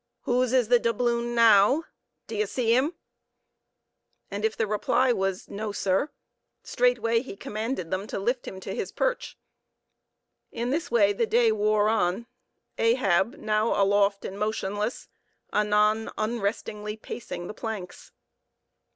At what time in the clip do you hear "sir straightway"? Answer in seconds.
5.71-7.19